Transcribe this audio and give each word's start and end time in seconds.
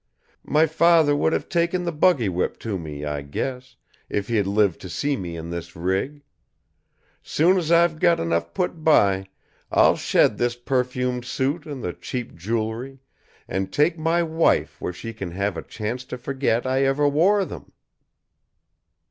My 0.47 0.65
father 0.65 1.15
would 1.15 1.31
have 1.31 1.47
taken 1.47 1.83
the 1.83 1.91
buggy 1.91 2.27
whip 2.27 2.57
to 2.61 2.79
me, 2.79 3.05
I 3.05 3.21
guess, 3.21 3.75
if 4.09 4.29
he'd 4.29 4.47
lived 4.47 4.81
to 4.81 4.89
see 4.89 5.15
me 5.15 5.35
in 5.35 5.51
this 5.51 5.75
rig. 5.75 6.23
Soon 7.21 7.55
as 7.55 7.71
I've 7.71 8.03
enough 8.03 8.51
put 8.55 8.83
by, 8.83 9.27
I'll 9.71 9.95
shed 9.95 10.39
this 10.39 10.55
perfumed 10.55 11.25
suit 11.25 11.67
and 11.67 11.83
the 11.83 11.93
cheap 11.93 12.33
jewelry 12.35 12.97
and 13.47 13.71
take 13.71 13.95
my 13.99 14.23
wife 14.23 14.81
where 14.81 14.91
she 14.91 15.13
can 15.13 15.29
have 15.33 15.55
a 15.55 15.61
chance 15.61 16.03
to 16.05 16.17
forget 16.17 16.65
I 16.65 16.81
ever 16.83 17.07
wore 17.07 17.45
them." 17.45 17.71